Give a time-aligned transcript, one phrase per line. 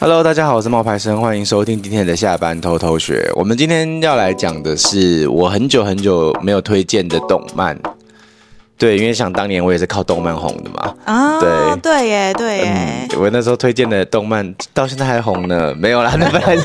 [0.00, 3.28] Hello，大家好，我是冒牌生，欢迎收听今天的下班偷偷学。
[3.34, 7.76] 我们今天要来讲的是我很久很久没有推荐的动漫。
[8.76, 10.94] 对，因为想当年我也是靠动漫红的嘛。
[11.04, 13.20] 啊，对对耶，对耶、嗯。
[13.20, 16.62] 我那时候推荐的动漫到现在还红呢，没有啦，那 本来就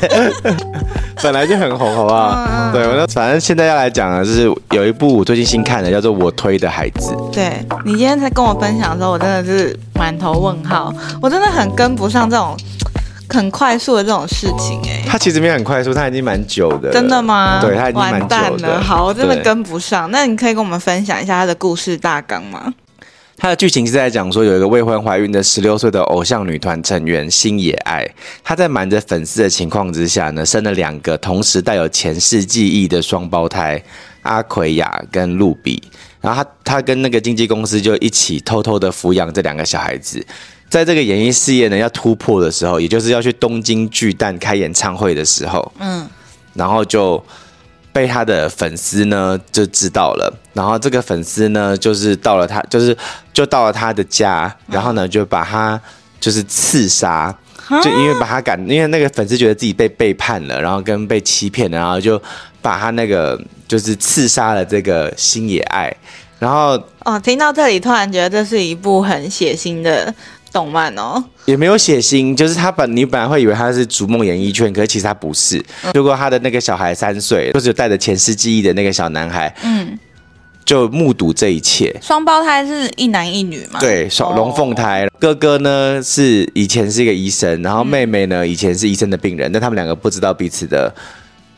[1.20, 2.46] 本来就很红，好不好？
[2.48, 7.12] 嗯、对，我那反正现在要来讲的就是有一部我最近新看的，叫做《我推的孩子》。
[7.34, 12.56] 对，你今天才跟我分享的时候，我真的是满头问号，我真的很跟不上这种。
[13.28, 16.92] 很快速的这种事情哎、欸，他其实没有很快速，他已经蛮久的。
[16.92, 17.60] 真的吗？
[17.60, 18.36] 对，他已经蛮久的。
[18.36, 20.10] 完蛋了，好，我真的跟不上。
[20.10, 22.72] 那你可以跟我们分享一下他的故事大纲吗？
[23.36, 28.08] 他的剧情是在讲说，有一个未婚怀孕的十六岁的偶像女团成员星野爱，
[28.44, 33.82] 她在瞒着粉丝的情况之下呢，生了两个同时带有前世记忆的双胞胎
[34.22, 35.82] 阿奎亚跟露比。
[36.20, 40.24] 然后她她跟那个经纪公司就一起偷偷的抚养这两个小孩子。
[40.74, 46.04] 在这个演艺事业呢要突破的时候，也就是要去东京巨蛋开演唱会的时候，嗯，
[46.54, 47.24] 然后就
[47.92, 52.96] 被他的粉丝呢就知道了，然后这个粉丝呢就是到了他就是
[53.32, 55.80] 就到了他的家，然后呢就把他
[56.18, 57.32] 就是刺杀，
[57.80, 62.20] 就因为把他赶，因为那个粉丝觉得自己被背叛了，然后跟被欺骗了，然后就
[62.60, 65.96] 把他那个就是刺杀了这个星野爱，
[66.40, 70.12] 然后哦，听到这里突然觉得这是一部很血腥的。
[70.54, 75.60] 动漫哦，也没有血腥，就是他本你本来会以为他是逐梦演艺圈，可是其实他不是。
[75.92, 79.98] 如果他的那个小孩三岁，就是带着前世记忆的那个小男孩，嗯，
[80.64, 81.92] 就目睹这一切。
[82.00, 83.80] 双胞胎是一男一女吗？
[83.80, 85.08] 对，双龙凤胎。
[85.18, 90.94] 哥哥呢是以前是一个医生，然后妹妹呢以前是医生的病人，但他们两个不知道彼此的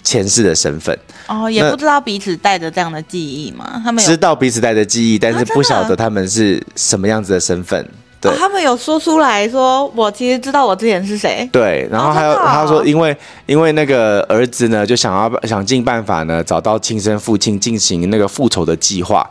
[0.03, 0.99] 前世的身份。
[1.27, 3.83] 哦，也不知道彼此带着这样的记忆吗？
[3.85, 7.87] 他们知道彼此带着记忆，但是不晓得他们是什么样子的身份。
[8.27, 11.49] 对、哦，他们有说出来说，我其实知道我之前是谁。
[11.53, 19.29] 对，然后还有、哦、他说，因为因为那个儿子呢，就想要想尽办法呢，找到亲生父亲，进行那个复仇的计划。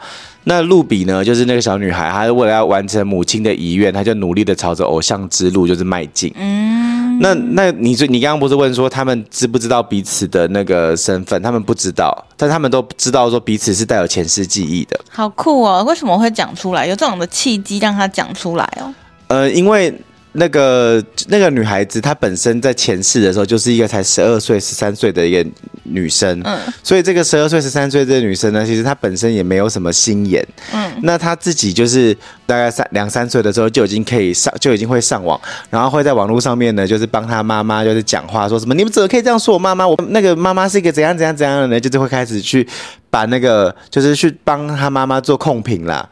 [0.48, 6.32] 那露比呢，就是那个小女孩，她是为了要完成母亲的遗愿，她就努力的朝着偶像之路就是迈进。
[6.36, 11.42] 嗯，那那你你刚刚不是问说他们知不知道彼此的那个身份？
[11.42, 15.00] 他们不知道，但他们都知道说彼此是带有前世记忆的。
[15.10, 15.84] 好酷哦！
[15.88, 16.86] 为什么会讲出来？
[16.86, 18.94] 有这种的契机让他讲出来哦？
[19.28, 19.94] 呃，因为。
[20.38, 25.50] 那个那个女孩子，她本身在前世的时候就是一个才十二岁、十三岁的一个
[25.84, 32.14] 女生，嗯，所以这个十二岁、十三岁这个女生呢，其实她本身也没有什么心眼，嗯，那她自己就是
[32.46, 39.88] 大概三两三岁的时候就已经可以上，就已经会上网，然后会在网络上面呢，就是帮她妈妈就是讲话，说什么你们怎么可以这样说我妈妈？
[39.88, 41.82] 我那个妈妈是一个怎样怎样怎样的人？
[41.82, 42.68] 就是会开始去
[43.10, 46.08] 把那个就是去帮她妈妈做控评啦。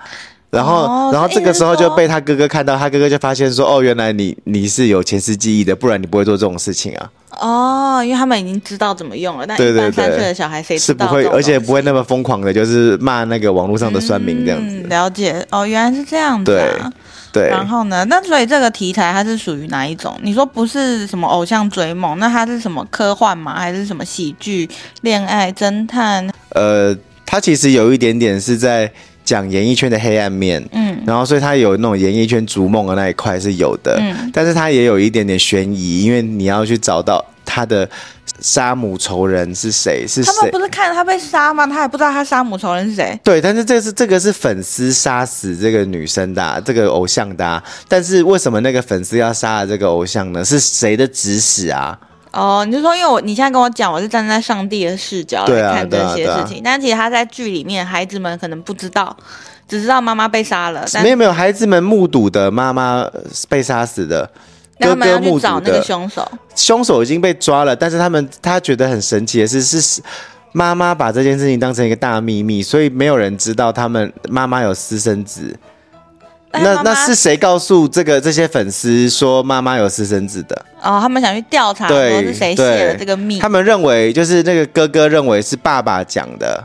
[0.54, 7.10] 然后，哦、然后这个时候就被他哥哥看到，他哥哥就发现说：“哦，原来你你是有前世记忆的，不然你不会做这种事情啊。”
[7.42, 14.76] 哦，因为他们已经知道怎么用了，但一般三岁的小孩谁知道是不会，而且不会那么疯狂的，就是骂那个网络上的酸民这样子。
[14.76, 16.92] 嗯、了解哦，原来是这样子、啊。
[17.34, 17.50] 对对。
[17.50, 18.06] 然后呢？
[18.06, 20.16] 那所以这个题材它是属于哪一种？
[20.22, 23.56] 你说不是什么偶像追梦，那它是什么科幻吗？
[23.58, 24.70] 还是什么喜剧、
[25.02, 26.30] 恋爱、侦探？
[26.50, 28.92] 呃，它其实有一点点是在。
[29.24, 37.90] 讲演艺圈的黑暗面，嗯，然后所以他有那种演艺圈逐梦的那一块是有的，嗯，但是他也有一点点悬疑，因为你要去找到他的
[38.40, 40.34] 杀母仇人是谁，是谁？
[40.34, 41.66] 他们不是看着他被杀吗？
[41.68, 43.18] 他也不知道他杀母仇人是谁。
[43.24, 50.44] 对，但是这是这个是粉丝杀死这个女生的，这个偶像的，但是为什么那个粉丝要杀了这个偶像呢？
[50.44, 51.98] 是谁的指使啊？
[52.34, 59.16] 哦，你就说，因为我你现在跟我讲，我是站在上帝的视角来看这些事情，但其实他在剧里面，孩子们可能不知道，
[59.68, 60.84] 只知道妈妈被杀了。
[61.04, 63.08] 没有没有，孩子们目睹的妈妈
[63.48, 64.28] 被杀死的，
[64.80, 70.02] 哥哥目去找那个凶手，凶手已经被抓了，但是他们他觉得很神奇的是，是
[70.54, 75.56] 妈妈把这件事情当成一个大秘密，所以没有人知道他们妈妈有私生子。
[76.54, 80.56] 那那是谁告诉这个这些粉丝说妈妈有私生子的？
[80.82, 83.40] 哦，他们想去调查，说是谁泄了这个密？
[83.40, 86.64] 他们认为就是那个哥哥认为是爸爸讲的。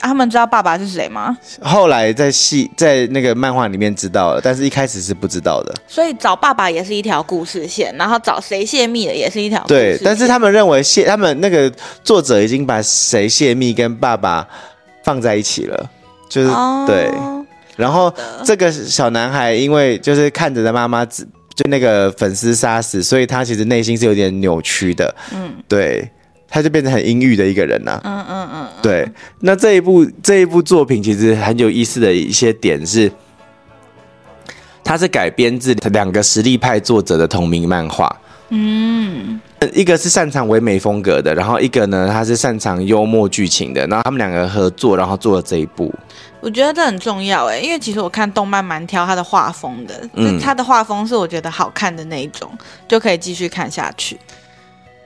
[0.00, 1.36] 啊，他们知道爸爸是谁吗？
[1.60, 5.74] 后来在戏在那个漫画里面知道了，但是一开始是不知道的。
[5.88, 9.60] 所以找爸爸也是一条故事线，然后找谁泄密的也是一条。
[9.66, 11.70] 对，但是他们认为泄，他们那个
[12.04, 14.46] 作者已经把谁泄密跟爸爸
[15.02, 15.90] 放在一起了，
[16.30, 17.10] 就是、哦、对。
[17.78, 18.12] 然后
[18.44, 25.14] 这个小男孩因为就是看着他妈妈就那个粉丝杀死，所以他其实内心是有点扭曲的。
[25.32, 26.10] 嗯，对，
[26.48, 28.00] 他就变成很阴郁的一个人呐。
[28.02, 29.08] 嗯嗯嗯，对。
[29.40, 33.10] 那这一部这一部作品其实很有意思的一些点是，
[34.82, 38.20] 它是改编自两个实力派作者的同名漫画。
[38.50, 39.38] 嗯，
[39.72, 45.92] 一个是擅长唯美风格的，然后一个呢，他是擅长幽默剧情的，然后他们两个合作，然后做了这一部。
[46.40, 52.50] 我觉得这很重要哎，因为其实我看动漫蛮挑他的画风的，嗯，他的画风是我觉得好看的那一种，
[52.86, 54.16] 就可以继续看下去。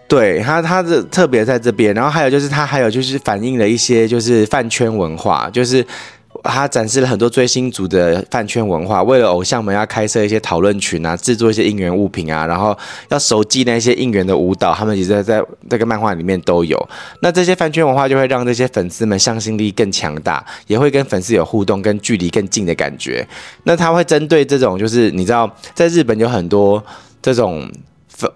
[0.06, 5.86] 对他，他的特别在这边，然后还有就是他还有就是反映了一些就是饭圈文化，就是。
[6.44, 12.76] 他展示了很多追星族的饭圈文化，为了偶像们要开设一些讨论群啊，制作一些应援物品啊，然后
[13.08, 16.88] 要熟记那些应援的舞蹈，他们其实在在这个漫画里面都有。
[17.20, 23.26] 那这些饭圈文化就会让这些粉丝们向心力更强大，也会跟粉丝有互动，跟距离更近的感觉。
[23.64, 26.82] 那他会针对这种，就是你知道，在日本有很多
[27.20, 27.70] 这种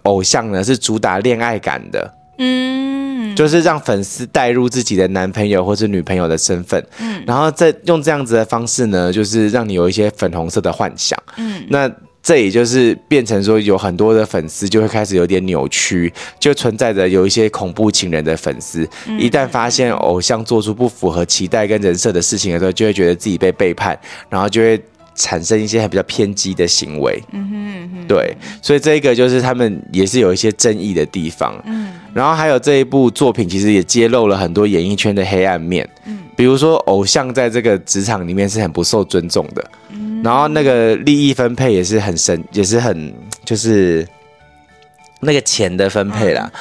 [0.02, 2.12] 偶像呢，是主打恋爱感的。
[2.38, 11.91] 嗯，就是让粉丝带入自己的男朋友或是女朋友的身份，嗯，然后再用这样子的方式呢，就是让你有一些粉红色的幻想，嗯，那
[12.23, 18.88] 这也就是变成说有很多的粉丝就会开始有点扭曲，就存在着有一些恐怖情人的粉丝，
[19.19, 23.99] 一旦发现偶像做出不符合期待跟人设的事情的时候，就会觉得自己被背叛，
[24.29, 24.81] 然后就会。
[25.16, 43.12] 产生一些很比较偏激的行为，嗯哼，嗯哼，对，所以这个就是他们也是有一些争议的地方，嗯，然后还有这一部作品其实也揭露了很多演艺圈的黑暗面，嗯，比如说偶像在这个职场里面是很不受尊重的，嗯，然后那个利益分配也是很神，也是很
[43.44, 44.06] 就是
[45.20, 46.50] 那个钱的分配啦。
[46.52, 46.60] 嗯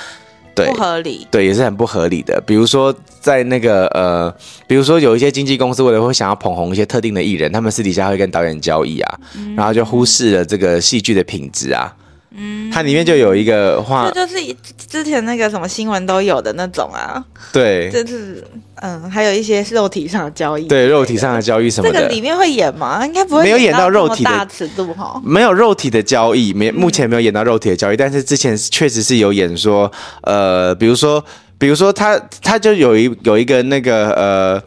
[0.55, 2.41] 对，不合理，对，也是很不合理的。
[2.47, 4.33] 比如说，在那个呃，
[4.65, 11.93] 比如说有一些经纪公司为了会想要捧红一些特定的艺人，他们私底下会跟导演交易啊，嗯、然后就忽视了这个戏剧的品质啊。
[12.37, 14.55] 嗯，它里面就有一个话，这就是
[14.87, 17.23] 之前那个什么新闻都有的那种啊。
[17.53, 18.43] 对，就是
[18.81, 21.99] 嗯，还有一些肉体上的交易，对，肉体上的交易什么的。
[21.99, 23.05] 这个里面会演吗？
[23.05, 29.91] 应该不会，没有演到肉体的大尺度哈，没有肉体的交易，没目前没有演到肉体的交易，嗯、但是之前确实是有演说，
[30.21, 31.23] 呃，比如说，
[31.57, 34.61] 比如说他他就有一有一个那个呃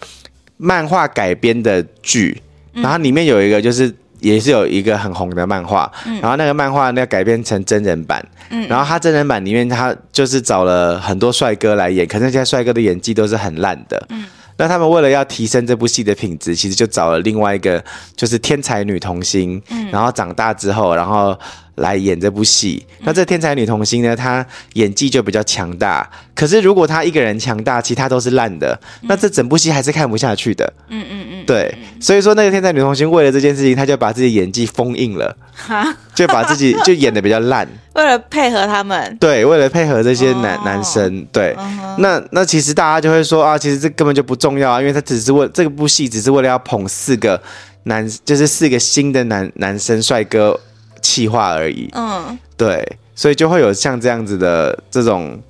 [0.57, 2.41] 漫画改编的剧，
[2.73, 3.95] 然后里面有一个就是。
[4.21, 14.07] 也是有一个很红的漫画，嗯、然后那个漫画那改编成真人版，嗯、然后他真人版里面他就是找了很多帅哥来演，可是那些帅哥的演技都是很烂的。
[14.11, 14.25] 嗯、
[14.57, 17.83] 那他们为了要提升这部戏的品质，其实就找了另外一个
[18.17, 21.39] 就是天才女童星，嗯、然后长大之后，然后。
[21.79, 24.15] 来演这部戏，那这天才女童星呢？
[24.15, 24.45] 她
[24.75, 26.09] 演技就比较强大。
[26.35, 30.73] 可是如果她一个人强大，其他都是烂的，那这整部戏还是看不下去的。
[30.89, 31.75] 嗯嗯嗯，对。
[32.01, 39.17] 所以说那个天才女童星为了这件事情，她就把自己演技封印了，哈，就把自己就演的比较烂， 为了配合他们。
[39.19, 41.27] 对，为了配合这些男男生。
[41.33, 41.57] 对，
[41.99, 47.41] 那那其实大家就会说啊，其实这根本就不重要啊，因为他只是为这部戏只是为了要捧四个
[47.85, 50.59] 男，就是四个新的男男生帅哥。
[51.03, 55.41] 气话而已，嗯，对，所以就会有像这样子的这种，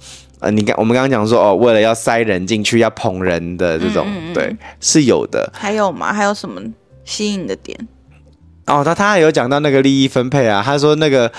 [0.41, 5.51] 呃，你刚我们刚刚讲说哦，为了要塞人进去，要捧人的这种，嗯嗯嗯对，是有的。
[5.55, 6.13] 还有吗？
[6.13, 6.61] 还有什么
[7.05, 7.79] 吸引的点？
[8.67, 11.31] 哦，他他还有讲到那个利益分配啊，他说那个。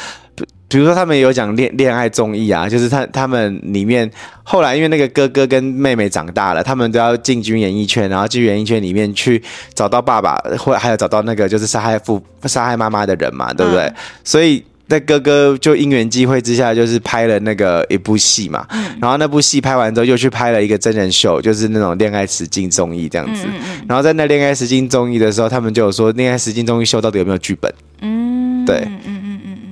[0.70, 4.10] 比如说，他们有讲恋恋爱综艺啊，就是他他们里面
[4.44, 9.42] 后来因为那个哥哥跟妹妹长大了，他们都要进军演艺圈，然后进演艺圈里面去
[9.74, 13.82] 找到爸爸，或还有找到那个就是杀害父杀害妈妈的人嘛，对不对？
[13.82, 23.48] 嗯、所以那哥哥就因缘际会之下，就是拍了那个一部戏嘛，嗯、然后那部戏拍完之后，又去拍了一个真人秀，就是那种恋爱实境综艺这样子。
[23.88, 27.74] 然后在那恋爱实境综艺的时候，他们就有说恋爱实境综艺秀到底有没有剧本？
[28.02, 28.88] 嗯，对。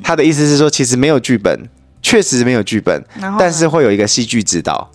[0.07, 1.67] 他的意思是说，其实没有剧本，
[2.01, 3.03] 确实没有剧本，
[3.37, 4.89] 但是会有一个戏剧指导。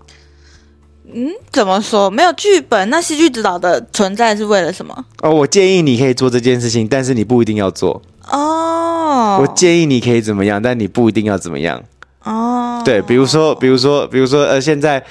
[1.15, 2.89] 嗯，怎么说没有剧本？
[2.89, 5.05] 那戏剧指导的存在是为了什么？
[5.21, 8.01] 哦，我建议你可以做这件事情，但是你不一定要做。
[8.31, 11.83] 哦，我建议你可以怎么样，但你不一定要怎么样。
[12.25, 15.05] 哦，对，比如说，比如说，比如说，呃，现在。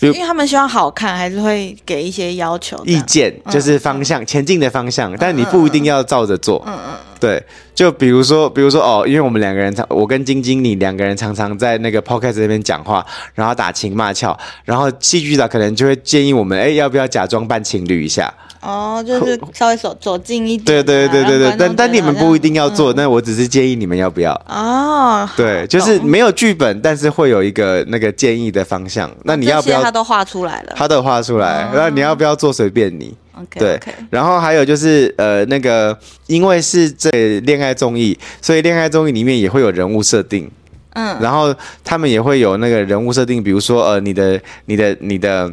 [0.00, 6.62] 因为他们希望好看，还是会给一些要求、意见，就是方向、嗯、前进的方向，但你不一定要照着做。
[6.66, 7.42] 嗯嗯，对，
[7.74, 13.04] 就比如说，比如说哦，因为我们两个人常，我跟晶晶你两个人常常在那个 podcast 那边讲话，
[13.34, 18.32] 然后打情骂俏，然后戏剧的可能就会建议我们，哎，要不要假装扮情侣一下？
[18.60, 20.64] 哦，就是 稍微走走近一点。
[20.64, 24.32] 对对对对对，但但你们不一定要做，那我只是建议你们要不要？
[24.48, 29.08] 哦，对，就是没有剧本，但是会有一个那个建议的方向。
[29.22, 29.82] 那你要不要？
[29.82, 32.52] 他都画出来了，他都画出来，那你要不要做？
[32.56, 33.14] 随便你。
[33.36, 33.80] OK，对。
[34.10, 40.50] 然后还有就是呃，那个因为是这恋爱综艺，所以恋爱综艺里面也会有人物设定。
[40.94, 41.16] 嗯。
[41.20, 45.52] 然后他们也会有那个人物设定，比如说呃，你的你的你的。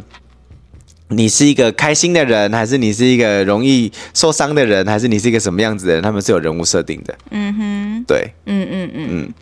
[1.10, 6.02] 你是一个开心的人，还是你是一个容易受伤的人，还是你是一个什么样子的人？
[6.02, 7.16] 他们是有人物设定的。
[7.30, 9.34] 嗯哼，对，嗯嗯嗯嗯。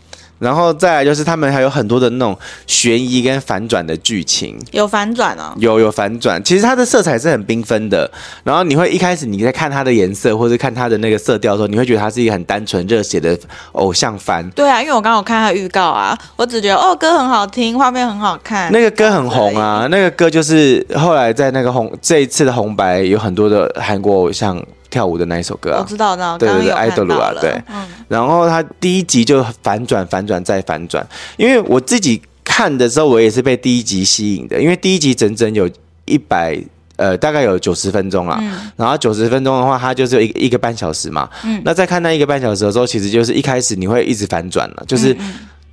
[0.41, 6.43] 然后再来就是他们还有很多的那种悬疑跟反转的剧情，有反转哦，有有反转。
[6.43, 8.09] 其实它的色彩是很缤纷的，
[8.43, 13.37] 然后你会一开始你在看它的颜色或者看它的那个色调的时候，你会觉得它是一个很单纯热血的
[13.73, 14.49] 偶像番。
[14.55, 24.59] 对啊，因为我刚刚有看它预告啊，我只觉得哦歌很好听，画面很好看，那个歌很红啊，那个歌就是后来在那个红这一次的红白有很多的韩国偶像。
[24.91, 27.49] 跳舞的那一首歌啊，我知道，知道，对对对，爱德鲁啊，对。
[27.73, 27.87] 嗯。
[28.09, 31.03] 然后他第一集就反转，反转再反转。
[31.37, 35.67] 因为我自己看的时候，我也是被第一集吸引的，因为第一集整整有
[36.05, 36.61] 一百
[36.97, 38.37] 呃，大概有九十分钟啦。
[38.41, 38.69] 嗯。
[38.75, 41.29] 然后九十分钟的话，它就是一一个半小时嘛。
[41.45, 41.61] 嗯。
[41.63, 45.15] 那在看那一个半小时的时候，其实就是一开始你会一直反转了，就是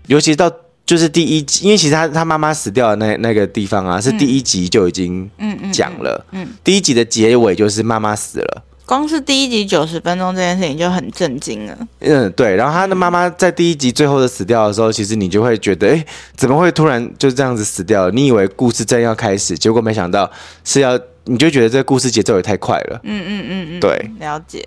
[0.07, 0.49] 尤其到
[0.87, 6.25] 就是第一集，因为其实他他妈妈死掉的那那个地方啊，是第一集就已经嗯讲了。
[6.31, 6.47] 嗯。
[6.63, 8.63] 第一集的结尾就是妈妈死了。
[8.89, 11.77] 光是第一集九十分钟这件事情就很震惊了。
[11.99, 12.57] 嗯，对。
[12.57, 16.03] 然后他的妈妈在第一集最后的死掉的时候，其实你就会觉得，哎，
[16.35, 18.11] 怎么会突然就这样子死掉了？
[18.13, 20.31] 你以为故事正要开始，结果没想到
[20.65, 22.99] 是要，你就觉得这个故事节奏也太快了。
[23.03, 24.67] 嗯嗯嗯嗯，对，了解。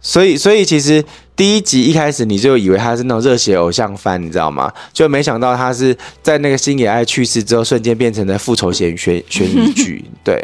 [0.00, 1.04] 所以，所以其实
[1.36, 4.72] 第一集一开始你就以为他是那种热血偶像番，你知道吗？
[4.94, 10.02] 就没想到他是在那个星野爱去世之后，瞬间变成了复仇悬悬悬疑剧。
[10.24, 10.42] 对。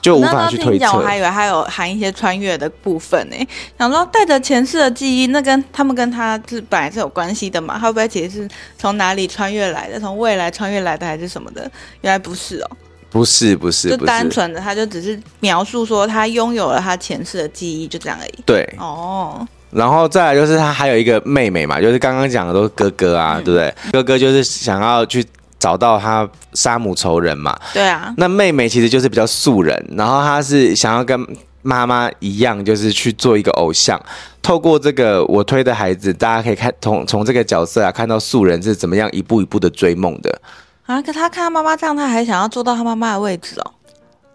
[0.00, 0.96] 就无法去推测。
[0.96, 3.36] 我还以为还有含一些穿越的部分呢，
[3.78, 7.78] 想说带着前世的记忆，那跟他们跟他是本来是有关系的嘛？
[7.78, 10.00] 会不会其实是从哪里穿越来的？
[10.00, 11.62] 从未来穿越来的还是什么的？
[12.00, 12.70] 原来不是哦，
[13.10, 18.34] 不是不是，就单纯的他就只是描述说他拥有了他前世的记忆，就这样而已。
[18.46, 23.74] 对，哦，然后再来就是他还有一个妹妹嘛，就是刚刚讲的都是哥哥啊，嗯、对不对？
[23.92, 25.24] 哥哥就是想要去。
[25.60, 27.56] 找到他杀母仇人嘛？
[27.72, 28.12] 对啊。
[28.16, 31.24] 那妹妹其实就是比较素人，然后她是想要跟
[31.62, 34.00] 妈妈一样，就是去做一个偶像。
[34.40, 40.40] 透过这个我推的孩子，大家可以看从从这个角色啊，看到素人是怎么样一步一步的追梦的。
[40.86, 43.72] 啊，可他看他妈妈这样，他还想要坐到他妈妈的位置哦。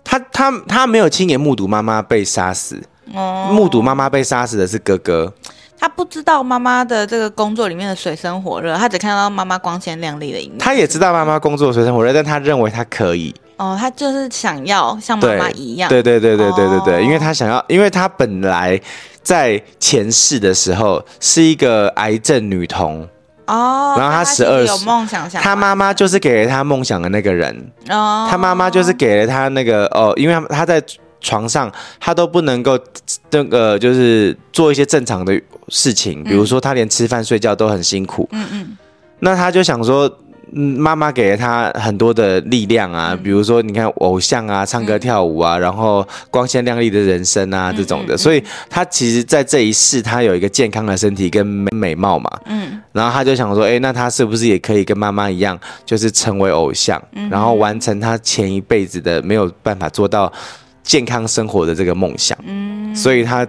[0.03, 2.79] 他他他没有亲眼目睹妈妈被杀死，
[3.12, 5.34] 哦，目睹妈妈被杀死的是哥哥。
[5.79, 10.58] 他不知道妈妈的这个工作里面的水深火热，他只看到妈妈光鲜亮丽的一面。
[10.58, 13.34] 他也知道妈妈工作水深火热，但他认为他可以。
[13.58, 15.89] 哦，他就是想要像妈妈一样。
[15.89, 18.79] 对对对对对对对，因为他想要，因为他本来
[19.22, 23.08] 在前世的时候是一个癌症女童
[23.46, 30.82] 哦，然后他十二岁，有梦想想，他妈妈就是给了他梦想的那个人哦，他妈妈就是给了他那个哦，因为他在。
[31.25, 32.77] 床上他都不能够
[33.32, 38.29] 那个就是做一些正常的事情，比如说他连吃饭睡觉都很辛苦。
[38.32, 38.77] 嗯嗯，
[39.20, 40.08] 那他就想说，
[40.53, 52.29] 嗯，妈妈给了他很多的力量啊，嗯、比如说你看偶像啊，唱歌跳舞啊，嗯、然后光鲜亮丽的人生啊这种的，所以他其实在这一世他有一个健康的身体跟美美貌嘛。
[52.46, 60.32] 嗯，然后他就想说，哎、欸，那他是不是也可以跟妈妈一样，就是成为偶像，嗯、然后完成他前一辈子的没有办法做到。
[60.86, 63.46] 健康生活的这个梦想，嗯，所以他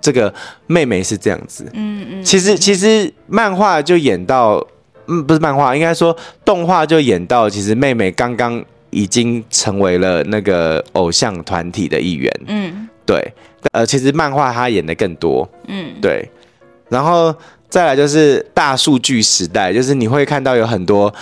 [0.00, 0.32] 这个
[0.66, 4.66] 妹妹是这样子，嗯嗯，其实其实漫画就演到，
[5.06, 13.32] 嗯，不是漫画，应该说动画就演到，其实妹妹刚刚已经成为了那个偶像团体的一员，嗯，对，
[13.72, 16.26] 呃，其实漫画她演的更多，嗯，对，
[16.88, 17.34] 然后
[17.68, 21.14] 再来就是大数据时代，就是你会看到有很多。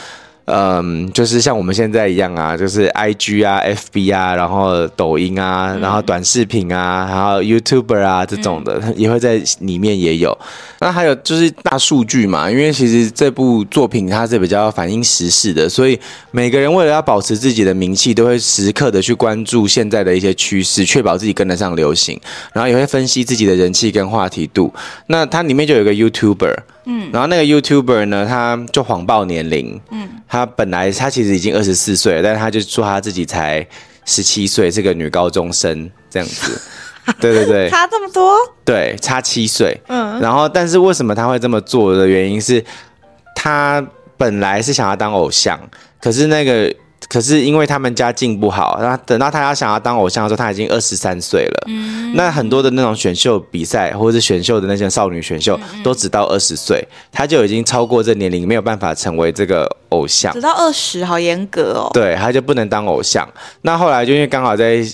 [0.51, 10.37] 嗯，就是像我们现在一样啊，就是 I G 啊、F B 啊，然后抖音啊，然后短视频啊，然后 YouTuber 啊这种的，也会在里面也有。
[10.81, 16.01] 那还有就是大数据嘛，因为其实这部作品它是比较反映时事的，所以
[16.31, 22.19] 每个人为了要保持自己的名气，都会时刻的去关注现在的一些趋势，确保自己跟得上流行，
[22.55, 24.73] 然后也会分析自己的人气跟话题度。
[25.09, 26.57] 那它里面就有一个 YouTuber。
[26.89, 29.81] 嗯，然后那个 YouTuber 呢，他就谎报年龄。
[29.91, 33.67] 嗯，他本来他其实已经二十四岁了，但是他就说他自己才
[34.07, 36.61] 十七岁，是个女高中生这样子。
[37.21, 38.35] 对对对，差这么多？
[38.65, 39.79] 对，差七岁。
[39.89, 42.65] 嗯，然后但是为什么他会这么做的原因是，
[43.35, 45.61] 他本来是想要当偶像，
[46.01, 46.75] 可是那个。
[47.09, 51.65] 可是因为他们家境不好，然后等到他要想要当偶像的时候，他已经二十三岁了。
[51.67, 60.33] 嗯，那很多的那种选秀比赛或者是选秀的那些少女选秀，都只到二十岁，他就已经超过这年龄，没有办法成为这个偶像。
[60.33, 61.91] 只到二十，好严格哦。
[61.95, 63.29] 对，他就不能当偶像。
[63.63, 64.85] 那后来就因为刚好在。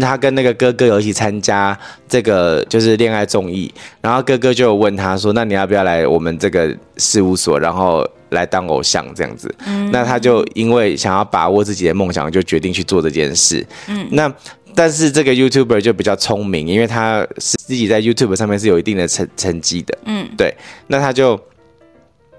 [0.00, 13.66] 他跟那个哥哥有一起参加这个就是恋爱综艺，然后哥哥就问他说：“那你要不要来我们这个事务所，然后来当偶像这样子？”嗯，那他就因为想要把握自己的梦想，就决定去做这件事。
[13.88, 14.30] 嗯，那
[14.74, 19.98] 但是这个 YouTuber 就比较聪明，因为他是自己在 YouTube 上面是有一定的成成绩的。
[20.04, 20.54] 嗯，对，
[20.88, 21.40] 那他就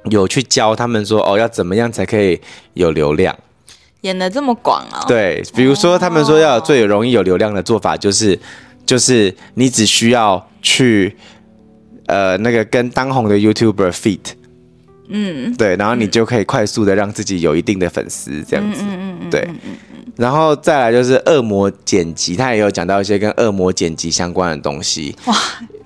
[0.06, 2.40] 有去教他们说哦，要怎么样才可以
[2.76, 3.36] 有流量。
[4.02, 5.06] 演的这么广啊、哦？
[5.08, 8.40] 对，比如说他们说要最容易有流量的做法，就是、哦、
[8.86, 11.16] 就是你只需要去
[12.06, 14.20] 呃那个跟当红的 YouTuber feat，
[15.10, 19.48] 嗯，对，然后你就可以快速的让自己有一定的粉丝这样子，嗯嗯嗯，对，
[20.16, 25.16] 然后再来就是恶魔剪辑，他也有讲到一些跟恶魔剪辑相关的东西。
[25.26, 25.36] 哇。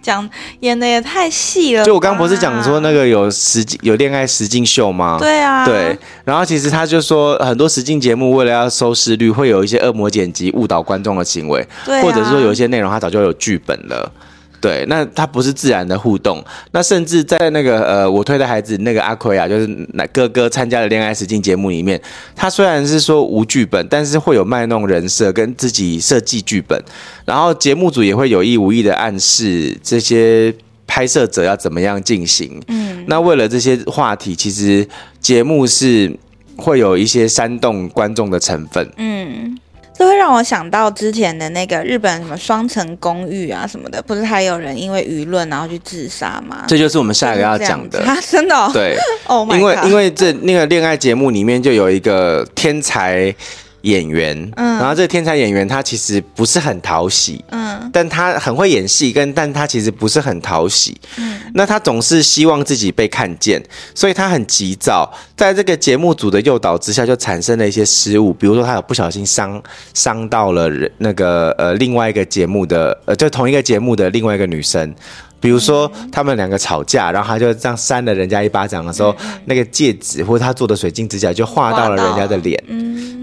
[0.04, 0.30] 讲
[0.60, 5.18] 演的也太细了，就我刚刚不是讲说那个有实境有恋爱实境秀吗？
[5.20, 14.12] 对啊，对，然后其实他就说很多实境节目为了要收视率，会有一些恶魔剪辑误导观众的行为，对啊，或者是说有一些内容他早就有剧本了。
[14.64, 16.42] 对，那他不是自然的互动，
[16.72, 22.02] 那甚至在那个呃，我推的孩子那个阿奎啊，就是那哥哥参加的恋爱实境节目里面，
[22.34, 26.82] 他虽然是说无剧本，但是会有卖弄人设跟自己设计剧本，
[27.26, 30.56] 然后节目组也会有意无意的暗示这些
[30.88, 32.64] 拍摄者要怎么样进行。
[32.70, 34.88] 嗯，那为了这些话题，其实
[35.20, 36.10] 节目是
[36.56, 38.90] 会有一些煽动观众的成分。
[38.96, 39.60] 嗯。
[39.98, 46.66] 这会让我想到之前的那个日本什么双层公寓啊什么的，不是还有人因为舆论然后去自杀吗？
[46.68, 48.04] 这就是我们下一个要讲的。
[48.04, 48.70] 啊，真的哦？
[48.74, 48.98] 对，
[49.28, 53.34] Oh 因为因为这那个恋爱节目里面就有一个天才。
[53.84, 63.62] 演员，嗯，然后这个天才演员他其实不是很讨喜，嗯，但他很会演戏，跟但他其实不是很讨喜，嗯，那他总是希望自己被看见，
[63.94, 69.62] 所以他很急躁，在这个节目组的诱导之下，就产生了一些失误，比如说他有不小心伤
[69.94, 74.96] 伤到了人那个呃另外一个节目的呃就同一个节目的另外一个女生。
[75.44, 82.58] 比如说他们两个吵架，然后他就这样扇了人家一巴掌的时候，那个戒指或者他做的水晶指甲就划到了人家的脸，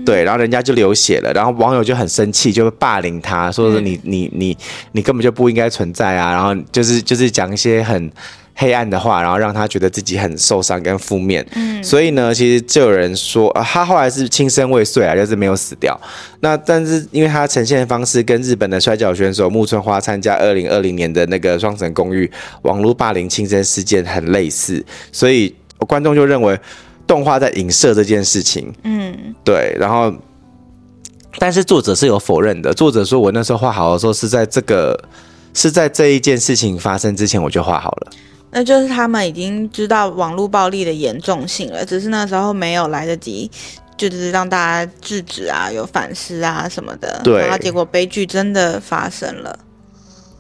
[0.05, 4.55] 对，然后人家就流血了，然后网友就很生气，就霸凌他，说说你你你
[4.93, 8.13] 你根本就不应该存在啊，然后就是就是讲一些很。
[8.61, 11.45] 黑暗的话，然后让他觉得自己很受伤跟负面。
[11.55, 15.99] 嗯，所以呢，其实就有人说，啊，他后来是轻生未遂啊，就是没有死掉。
[16.41, 22.31] 那但是因为他呈现的方式跟日本的摔跤选手木村花参加二零二零年的那个双城公寓
[22.61, 25.55] 网络霸凌轻生事件很类似，所以
[25.87, 26.61] 观众就认为
[27.07, 28.71] 动画在影射这件事情。
[28.85, 29.75] 嗯，对。
[29.81, 30.13] 然后，
[31.39, 32.75] 但是作者是有否认的。
[32.75, 35.03] 作者说我那时候画好的时候是在这个
[35.55, 38.13] 是在这一件事情发生之前我就画好了。
[38.53, 43.51] 那就是他们已经知道网络暴力的严重性了，只是那时候没有来得及，
[43.97, 47.21] 就是让大家制止啊，有反思啊什么的。
[47.23, 49.59] 对，然后结果悲剧真的发生了。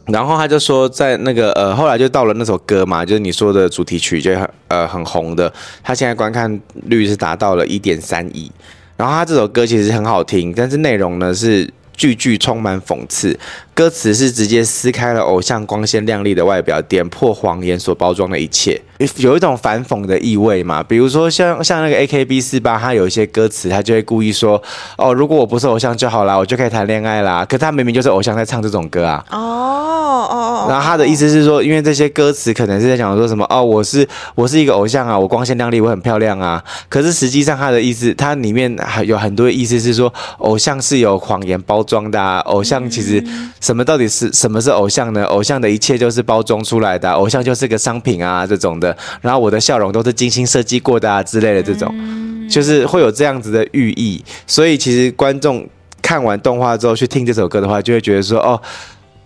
[0.07, 5.53] 然后他就说，在那个呃，后来就到了那首歌嘛，就是你说的主题曲，就很呃很红的，
[5.85, 8.51] 他现在观看率是达到了一点三亿。
[8.97, 13.39] 然后他这首歌其实很好听，但是内容呢是句句充满讽刺。
[13.75, 18.81] 歌词是直接撕开了偶像光鲜亮丽的外表，点破谎言所包装的一切，
[19.17, 20.83] 有一种反讽的意味嘛。
[20.83, 24.63] 比如说像像那个 AKB 四八他有一些歌词，他就会故意说
[24.99, 29.25] ：“哦，如果我不是偶像就好啦，我就可以谈恋爱啦。”可他明明就是偶像在唱这种歌啊。
[29.31, 30.67] 哦哦。
[30.69, 43.25] 然后他的意思是说，因为这些歌词可能是在讲说什么：“哦，我是我是一个偶像啊，我光鲜亮丽，我很漂亮啊。”可是实际上他的意思，他里面还有很多意思是说，偶像是有谎言包装的啊，偶像其实。
[43.61, 45.23] 什么到底是什么是偶像呢？
[45.25, 48.90] 偶像的一切就是包装出来的，偶像就是个商品啊，这种的。
[49.21, 51.95] 然后我的笑容都是精心设计过的啊，之类的这种，
[52.49, 54.23] 就是会有这样子的寓意。
[54.47, 55.69] 所以其实观众
[56.03, 58.61] 看完动画之后去听这首歌的话，就会觉得说，哦，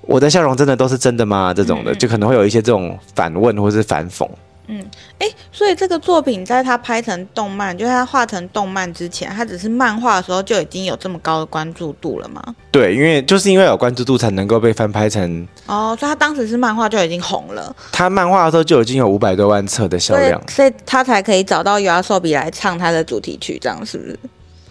[0.03, 1.53] 我的笑容真的都是真的吗？
[1.55, 4.29] 这种的，就可能会有一些这种反问或是反讽。
[4.67, 4.83] 嗯，
[5.19, 12.43] 哎，所以这个作品在他拍成动漫，就是他画成动漫之前，他只是漫画的时候就已经有这么高的关注度了吗？
[12.71, 17.75] 对，因为就是因为有关注度，才能够被翻拍成哦，所以他当时是漫画就已经红了。
[17.93, 24.19] 他漫画的时候就已经有五百多万册的销量，所以他才可以找到 YOASOBI 来唱他的主题曲，这样是不是？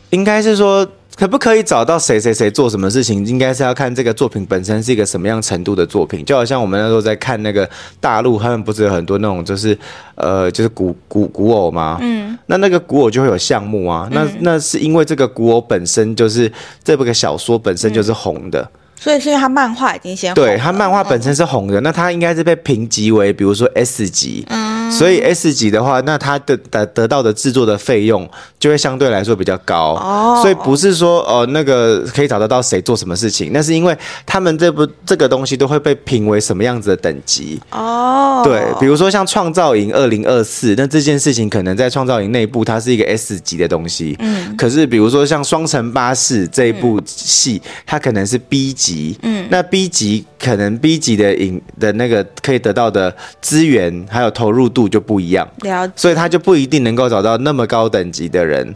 [0.09, 0.87] 应该是说。
[1.15, 3.25] 可不可以找到谁谁谁做什么事情？
[3.25, 6.25] 应该是要看这个作品本身是一个什么样程度的作品。
[6.25, 9.77] 就好像我们那时候在看那个大陆，他们不是有很多那种就是
[10.15, 11.97] 呃，就是古古古偶吗？
[12.01, 14.09] 嗯，那那个古偶就会有项目啊。
[14.11, 16.51] 那那是因为这个古偶本身就是
[16.83, 18.61] 这部个小说本身就是红的。
[18.61, 30.39] 嗯所以是因为他漫画已经先对，他漫画本身是红的，嗯、那他应该是被评级为比如说 S 级，嗯，所以 S 级的话，那他的得得到的制作的费用就会相对来说比较高哦。
[30.41, 38.41] 所以不是说哦、呃、那个可以找得到谁做什么事情，那是因为他们这部这个东西都会被评为什么样子的等级哦。
[38.43, 49.17] 对，比如说像创造营二零二四，那这件事情可能在创造营内部它是一个 S 级的东西，嗯，可是比如说像双层巴士这一部戏，嗯、它可能是 B 级。
[49.21, 55.47] 嗯，那 B 级可能 B 级的影的那个可以得到的资源还有投入度度就不一样。
[55.95, 58.75] 所以他就不一定能够找到那么高等级的人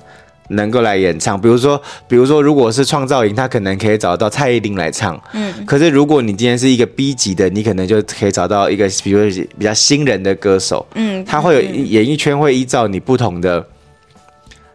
[0.50, 1.40] 能够来演唱。
[1.40, 5.22] 比如说，比如说，如果是创造营，他可能可以找到蔡依林来唱。
[5.34, 5.54] 嗯。
[5.66, 10.86] 可是如果你今天是一个 B 级的，你可能就可以找到一个，比如说比较新人的歌手。
[10.96, 11.26] 嗯。
[11.26, 13.66] 他会有演艺圈会依照你不同的，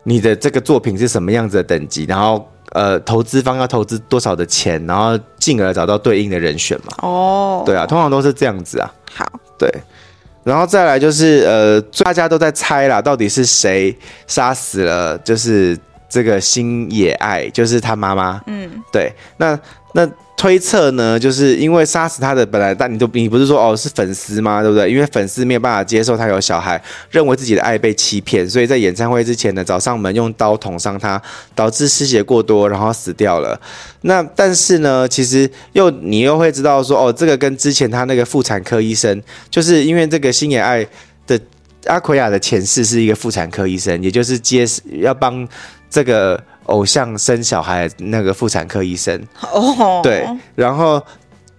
[0.05, 2.47] 你的这个作品是什么样子的等级，然后。
[2.75, 6.95] 呃，投资方要投资多少的钱，然后进而找到对应的人选嘛？
[7.03, 7.67] 哦，oh.
[7.67, 8.91] 对啊，通常都是这样子啊。
[9.13, 9.71] 好，对，
[10.45, 15.79] 然后再来就是呃，大家都在猜啦，到底是谁杀死了就是
[16.13, 18.39] 这个星野爱，就是他妈妈。
[18.47, 19.59] 嗯，对，那
[19.95, 20.07] 那。
[20.35, 24.61] 推测呢，就是因为杀死他的本来，但你都你不是说哦是粉丝吗？
[24.61, 24.91] 对不对？
[24.91, 31.23] 因为粉丝没有办法接受他有小孩，认为自己的爱被欺骗，所以在演唱会之前呢，找上门用刀捅伤他，
[31.55, 33.61] 导致失血过多，然后死掉了。
[34.01, 40.85] 那但是呢，其实又你又会知道说哦，这个跟之前他那个妇产科医生，就是因为这个星野爱
[41.25, 41.41] 的
[41.87, 44.67] 阿奎亚的前世是一个妇产科医生，也就是接
[45.01, 45.47] 要帮
[45.93, 46.43] 这个。
[46.67, 49.21] 偶像生小孩那个妇产科医生
[49.53, 50.25] 哦，对，
[50.55, 51.05] 然后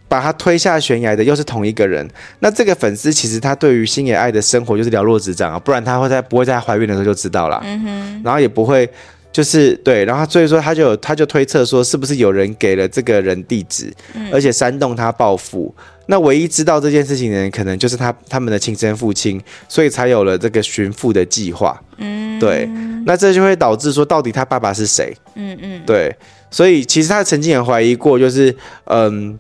[0.08, 2.10] 把他推下悬崖的又是同一个人。
[2.40, 8.90] 那这个粉丝其实他对于星野爱的生活就是了若指掌啊，不然他会在不会在怀孕的时候就知道了，嗯哼，然后也不会
[9.30, 15.76] 就是对，然后所以说他就他就推测说是不是有人给了这个人地址，嗯、而且煽动他报复。
[16.06, 21.78] 那唯一知道这件事情的人，可能就是他他们的亲生父亲，所以才有了这个寻父的计划。
[21.98, 22.70] 嗯，对。
[23.06, 25.16] 那这就会导致说，到底他爸爸是谁？
[25.36, 26.16] 嗯嗯，对。
[26.50, 29.40] 所以其实他曾经也怀疑过，就是嗯。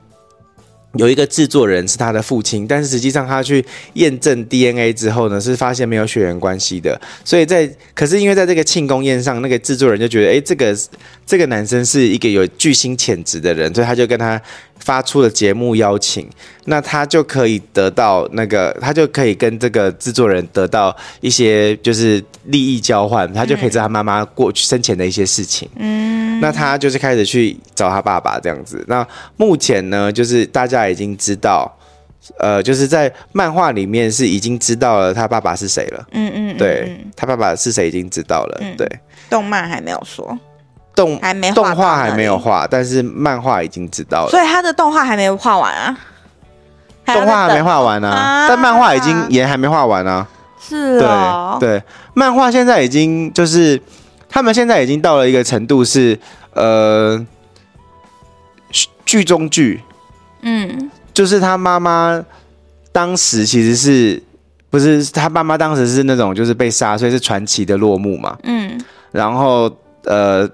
[0.97, 7.01] 有一个制作人是他的父亲，但是实际上他去验证 DNA 之后呢，是发现没有血缘关系的。
[7.25, 10.77] 所以在可是因为在这个庆功宴上，那个制作人就觉得，哎，这个
[11.25, 14.39] 这个男生是一个有巨星潜质的人，所以他就跟他
[14.83, 16.29] 发出了节目邀请，
[16.65, 25.67] 那他就可以得到那个，他就可以跟这个制作人得到一些就是利益交换，他就可以知道他妈妈过去生前的一些事情。
[25.77, 28.83] 嗯，那他就是开始去找他爸爸这样子。
[28.87, 29.05] 那
[29.37, 30.83] 目前呢，就是大家。
[30.83, 31.71] 已经知道，
[32.37, 36.05] 呃，就是在漫画里面是已经知道了他爸爸是谁了。
[36.11, 38.61] 嗯嗯，对，他爸爸是谁已经知道了。
[38.77, 38.85] 对，
[39.29, 40.37] 动漫还没有说，
[40.95, 44.29] 动还没动画还没有画，但是漫画已经知道了。
[44.29, 45.97] 所以他的动画还没有画完啊？
[47.05, 48.45] 动画还没画完啊？
[48.47, 50.27] 但漫画已经也还没画完啊？
[50.59, 53.81] 是啊，对，漫画现在已经就是
[54.29, 56.17] 他们现在已经到了一个程度是
[56.53, 57.25] 呃
[59.05, 59.81] 剧中剧。
[60.41, 62.23] 嗯，就是他妈妈
[62.93, 64.23] 当时其实是
[64.69, 68.37] 不是他妈妈当时是那种就是被杀，所以是传奇的落幕嘛。
[68.43, 68.79] 嗯，
[69.11, 69.69] 然后
[70.05, 70.49] 呃，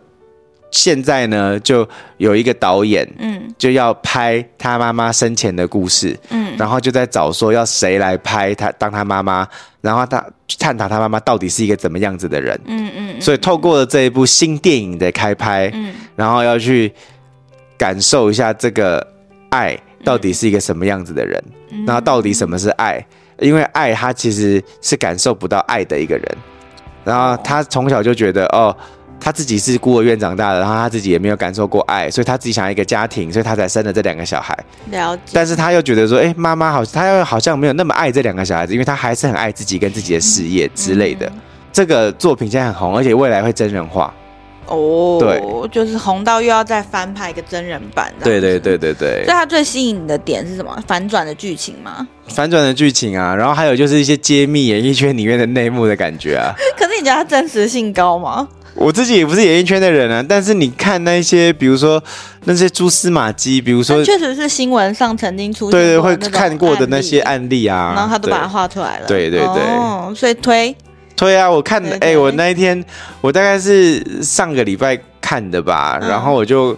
[0.72, 9.48] 现在呢就有一个导演，嗯，就要拍他妈妈生前的故事，嗯，然后就在找说要谁来拍他当他妈妈，
[9.82, 16.92] 然后他去探讨他妈妈到底是一个怎么样子的人，嗯嗯，嗯，所以透过了这一部新电影的开拍，嗯，然后要去
[17.78, 19.06] 感受一下这个。
[19.52, 21.44] 爱到底是一个什么样子的人？
[21.84, 23.04] 然后、到底什么是爱？
[23.40, 26.38] 因为爱他其实是感受不到爱的一个人。
[27.04, 28.78] 然后他从小就觉得，哦，
[29.20, 34.58] 他自己是孤儿院长大的，然后他自己也没有感受过爱，所以他自己想要一个家庭，所以他才生了这两个小孩。
[34.92, 35.22] 了解。
[35.34, 41.26] 但是他又觉得说，哎，妈妈好，他又好像没有那么爱这两个小孩子，因为他还是很爱自己跟自己的事业之类的。
[41.28, 41.42] 嗯嗯、
[41.74, 44.14] 这个作品现在很红，而且未来会真人化。
[44.68, 48.14] 哦，对，就是红到又要再翻拍一个真人版。
[48.24, 49.24] 对对对对对。
[49.26, 50.84] 所以它最吸引你的点是什么？
[50.86, 52.08] 反转的剧情吗？
[52.28, 56.54] 反转的剧情啊，然后还有就是一些揭秘演艺圈里面的内幕的感觉啊。
[56.78, 58.48] 可是你觉得它真实性高吗？
[58.76, 62.02] 我自己也不是演艺圈的人啊，但是你看那些，比如说
[62.46, 69.08] 那些蛛丝马迹，比如说确实是新闻上曾经出现对对会看过的那些案例啊，然后他都把它画出来了。
[69.08, 70.76] 对对对，所以推。
[71.18, 72.82] 推啊，我看，哎、欸，我那一天，
[73.20, 76.74] 我大概是上个礼拜看的吧，嗯、然后我就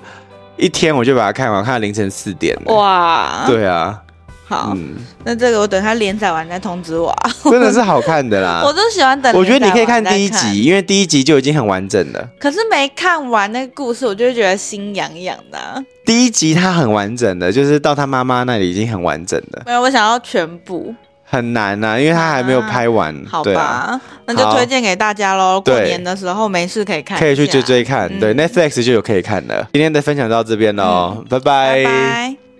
[0.57, 2.57] 一天我就把它看完，看到凌晨四点。
[2.65, 4.01] 哇，对啊，
[4.51, 7.31] 好，嗯、那这个我等它连载完再通知我、啊。
[7.49, 9.33] 真的是好看的啦，我都喜欢等。
[9.35, 12.29] 我觉得你可以看第一集，因为第一集就已经很完整了。
[12.39, 15.81] 可是没看完那个故事，我就会觉得心痒痒的、啊。
[16.05, 19.63] 第一集它很完整的，就是到他妈妈那里已经很完整的。
[19.65, 20.93] 没有，我想要全部。
[21.23, 23.15] 很难呐、啊，因为他还没有拍完。
[23.15, 25.61] 啊、好吧，啊、那就推荐给大家喽。
[25.61, 28.09] 过年的时候没事可以看，可以去追追看。
[28.11, 29.65] 嗯、对，Netflix 就有可以看的。
[29.71, 31.83] 今天的分享到这边喽，嗯、拜拜。
[31.83, 32.50] 拜拜。